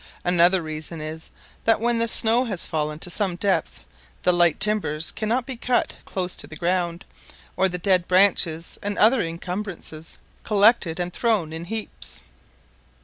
[0.23, 1.29] Another reason is,
[1.65, 3.83] that when the snow has fallen to some depth,
[4.23, 7.05] the light timbers cannot be cut close to the ground,
[7.55, 12.23] or the dead branches and other incumbrances collected and thrown in heaps.